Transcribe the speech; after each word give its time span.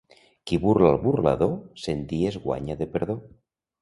Qui 0.51 0.57
burla 0.63 0.87
al 0.93 0.97
burlador, 1.03 1.53
cent 1.83 2.01
dies 2.15 2.39
guanya 2.47 2.79
de 2.81 2.89
perdó. 2.97 3.19